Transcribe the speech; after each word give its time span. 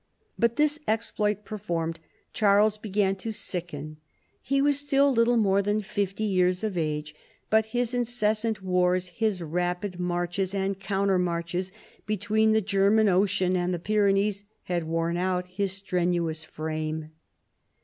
But, 0.35 0.55
this 0.55 0.79
exploit 0.87 1.45
performed, 1.45 1.99
Charles 2.33 2.79
began 2.79 3.15
to 3.17 3.31
sicken. 3.31 3.97
He 4.41 4.59
was 4.59 4.79
still 4.79 5.11
little 5.13 5.37
more 5.37 5.61
than 5.61 5.81
fifty 5.81 6.23
years 6.23 6.63
of 6.63 6.75
age, 6.75 7.13
but 7.51 7.65
his 7.67 7.93
incessant 7.93 8.63
wars 8.63 9.09
his 9.09 9.43
rapid 9.43 9.99
marches 9.99 10.55
and 10.55 10.79
counter 10.79 11.19
marches 11.19 11.71
between 12.07 12.51
the 12.51 12.61
German 12.61 13.09
Ocean 13.09 13.55
and 13.55 13.75
the 13.75 13.77
P3'renees 13.77 14.41
had 14.63 14.85
worn 14.85 15.17
out 15.17 15.49
his 15.49 15.71
strenuous 15.71 16.43
frame. 16.43 17.11